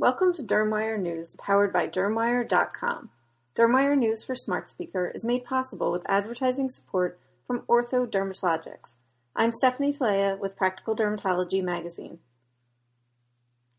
Welcome 0.00 0.32
to 0.32 0.42
Dermwire 0.42 0.98
News, 0.98 1.36
powered 1.38 1.74
by 1.74 1.86
Dermwire.com. 1.86 3.10
Dermwire 3.54 3.98
News 3.98 4.24
for 4.24 4.34
Smart 4.34 4.70
Speaker 4.70 5.12
is 5.14 5.26
made 5.26 5.44
possible 5.44 5.92
with 5.92 6.08
advertising 6.08 6.70
support 6.70 7.18
from 7.46 7.64
Ortho 7.68 8.06
Dermatologics. 8.06 8.94
I'm 9.36 9.52
Stephanie 9.52 9.92
Talea 9.92 10.38
with 10.38 10.56
Practical 10.56 10.96
Dermatology 10.96 11.62
magazine. 11.62 12.18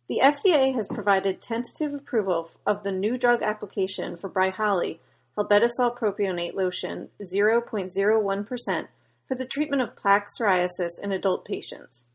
The 0.08 0.22
FDA 0.24 0.76
has 0.76 0.88
provided 0.88 1.42
tentative 1.42 1.96
approval 1.96 2.52
of 2.68 2.84
the 2.84 2.92
new 2.92 3.18
drug 3.18 3.42
application 3.42 4.16
for 4.16 4.30
Bryhali 4.30 5.00
halobetasol 5.36 5.98
propionate 5.98 6.54
lotion 6.54 7.10
0.01% 7.20 8.88
for 9.28 9.34
the 9.34 9.48
treatment 9.48 9.82
of 9.82 9.96
plaque 9.96 10.28
psoriasis 10.40 11.02
in 11.02 11.12
adult 11.12 11.46
patients. 11.46 12.06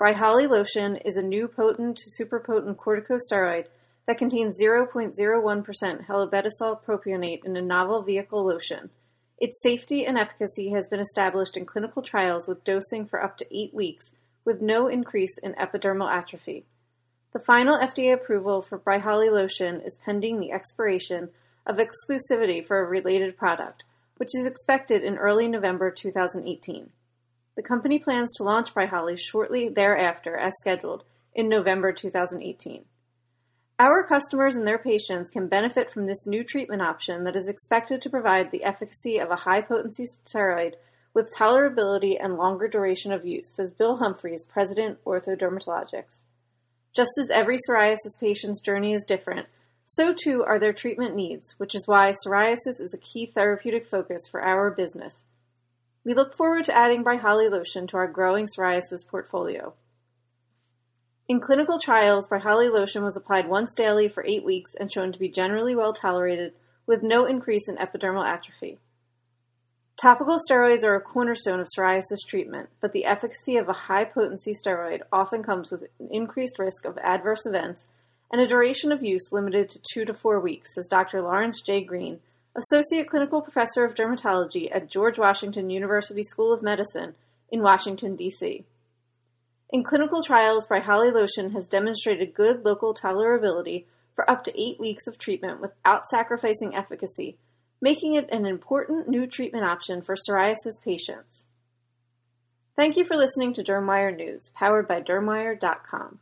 Bryhali 0.00 0.48
lotion 0.48 0.94
is 0.94 1.16
a 1.16 1.26
new 1.26 1.48
potent 1.48 1.96
to 1.98 2.24
superpotent 2.24 2.76
corticosteroid 2.76 3.66
that 4.06 4.16
contains 4.16 4.62
0.01% 4.62 6.06
halobetasol 6.06 6.80
propionate 6.84 7.44
in 7.44 7.56
a 7.56 7.62
novel 7.62 8.02
vehicle 8.02 8.46
lotion. 8.46 8.90
Its 9.38 9.60
safety 9.60 10.06
and 10.06 10.16
efficacy 10.16 10.70
has 10.70 10.88
been 10.88 11.00
established 11.00 11.56
in 11.56 11.66
clinical 11.66 12.00
trials 12.00 12.46
with 12.46 12.62
dosing 12.62 13.06
for 13.06 13.20
up 13.20 13.36
to 13.38 13.46
eight 13.50 13.74
weeks 13.74 14.12
with 14.44 14.62
no 14.62 14.86
increase 14.86 15.36
in 15.42 15.54
epidermal 15.54 16.08
atrophy. 16.08 16.64
The 17.32 17.40
final 17.40 17.76
FDA 17.76 18.12
approval 18.12 18.62
for 18.62 18.78
Bryhali 18.78 19.32
lotion 19.32 19.80
is 19.80 19.98
pending 20.04 20.38
the 20.38 20.52
expiration 20.52 21.30
of 21.66 21.78
exclusivity 21.78 22.64
for 22.64 22.78
a 22.78 22.88
related 22.88 23.36
product, 23.36 23.82
which 24.16 24.30
is 24.38 24.46
expected 24.46 25.02
in 25.02 25.18
early 25.18 25.48
November 25.48 25.90
2018. 25.90 26.90
The 27.58 27.64
company 27.64 27.98
plans 27.98 28.32
to 28.34 28.44
launch 28.44 28.72
Bryhali 28.72 29.18
shortly 29.18 29.68
thereafter 29.68 30.36
as 30.36 30.54
scheduled 30.60 31.02
in 31.34 31.48
November 31.48 31.90
2018. 31.90 32.84
Our 33.80 34.04
customers 34.04 34.54
and 34.54 34.64
their 34.64 34.78
patients 34.78 35.28
can 35.28 35.48
benefit 35.48 35.90
from 35.90 36.06
this 36.06 36.24
new 36.24 36.44
treatment 36.44 36.82
option 36.82 37.24
that 37.24 37.34
is 37.34 37.48
expected 37.48 38.00
to 38.00 38.10
provide 38.10 38.52
the 38.52 38.62
efficacy 38.62 39.18
of 39.18 39.32
a 39.32 39.42
high-potency 39.42 40.04
steroid 40.24 40.74
with 41.12 41.34
tolerability 41.36 42.16
and 42.20 42.36
longer 42.36 42.68
duration 42.68 43.10
of 43.10 43.26
use, 43.26 43.56
says 43.56 43.74
Bill 43.76 43.96
Humphries, 43.96 44.44
President, 44.44 45.02
Ortho 45.04 45.36
Dermatologics. 45.36 46.22
Just 46.94 47.10
as 47.18 47.28
every 47.28 47.56
psoriasis 47.56 48.20
patient's 48.20 48.60
journey 48.60 48.92
is 48.92 49.04
different, 49.04 49.48
so 49.84 50.14
too 50.14 50.44
are 50.44 50.60
their 50.60 50.72
treatment 50.72 51.16
needs, 51.16 51.56
which 51.58 51.74
is 51.74 51.88
why 51.88 52.12
psoriasis 52.12 52.80
is 52.80 52.94
a 52.94 53.04
key 53.04 53.26
therapeutic 53.26 53.84
focus 53.84 54.28
for 54.30 54.44
our 54.44 54.70
business. 54.70 55.24
We 56.08 56.14
look 56.14 56.34
forward 56.34 56.64
to 56.64 56.74
adding 56.74 57.04
Bryhali 57.04 57.50
lotion 57.50 57.86
to 57.88 57.98
our 57.98 58.08
growing 58.08 58.46
psoriasis 58.46 59.06
portfolio. 59.06 59.74
In 61.28 61.38
clinical 61.38 61.78
trials, 61.78 62.26
Bryhali 62.26 62.72
lotion 62.72 63.02
was 63.02 63.14
applied 63.14 63.46
once 63.46 63.74
daily 63.74 64.08
for 64.08 64.24
eight 64.26 64.42
weeks 64.42 64.72
and 64.74 64.90
shown 64.90 65.12
to 65.12 65.18
be 65.18 65.28
generally 65.28 65.76
well 65.76 65.92
tolerated 65.92 66.54
with 66.86 67.02
no 67.02 67.26
increase 67.26 67.68
in 67.68 67.76
epidermal 67.76 68.24
atrophy. 68.24 68.78
Topical 69.98 70.38
steroids 70.38 70.82
are 70.82 70.94
a 70.94 71.00
cornerstone 71.02 71.60
of 71.60 71.66
psoriasis 71.66 72.26
treatment, 72.26 72.70
but 72.80 72.92
the 72.92 73.04
efficacy 73.04 73.58
of 73.58 73.68
a 73.68 73.74
high-potency 73.74 74.52
steroid 74.52 75.02
often 75.12 75.42
comes 75.42 75.70
with 75.70 75.82
an 76.00 76.08
increased 76.10 76.58
risk 76.58 76.86
of 76.86 76.96
adverse 77.02 77.44
events 77.44 77.86
and 78.32 78.40
a 78.40 78.46
duration 78.46 78.92
of 78.92 79.04
use 79.04 79.30
limited 79.30 79.68
to 79.68 79.80
two 79.92 80.06
to 80.06 80.14
four 80.14 80.40
weeks, 80.40 80.74
says 80.74 80.88
Dr. 80.88 81.20
Lawrence 81.20 81.60
J. 81.60 81.82
Green, 81.82 82.20
Associate 82.58 83.08
Clinical 83.08 83.40
Professor 83.40 83.84
of 83.84 83.94
Dermatology 83.94 84.68
at 84.74 84.90
George 84.90 85.16
Washington 85.16 85.70
University 85.70 86.24
School 86.24 86.52
of 86.52 86.60
Medicine 86.60 87.14
in 87.52 87.62
Washington, 87.62 88.16
D.C. 88.16 88.64
In 89.70 89.84
clinical 89.84 90.24
trials, 90.24 90.66
Bryhali 90.66 91.14
lotion 91.14 91.50
has 91.50 91.68
demonstrated 91.68 92.34
good 92.34 92.64
local 92.64 92.94
tolerability 92.94 93.84
for 94.12 94.28
up 94.28 94.42
to 94.42 94.60
eight 94.60 94.80
weeks 94.80 95.06
of 95.06 95.18
treatment 95.18 95.60
without 95.60 96.08
sacrificing 96.08 96.74
efficacy, 96.74 97.36
making 97.80 98.14
it 98.14 98.28
an 98.32 98.44
important 98.44 99.08
new 99.08 99.28
treatment 99.28 99.64
option 99.64 100.02
for 100.02 100.16
psoriasis 100.16 100.82
patients. 100.84 101.46
Thank 102.74 102.96
you 102.96 103.04
for 103.04 103.16
listening 103.16 103.52
to 103.52 103.62
Dermwire 103.62 104.16
News, 104.16 104.50
powered 104.56 104.88
by 104.88 105.00
Dermwire.com. 105.00 106.18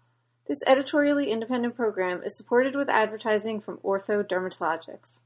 This 0.47 0.61
editorially 0.67 1.31
independent 1.31 1.77
program 1.77 2.23
is 2.23 2.37
supported 2.37 2.77
with 2.77 2.91
advertising 2.91 3.59
from 3.63 3.79
Ortho 3.79 4.23
Dermatologics. 4.23 5.21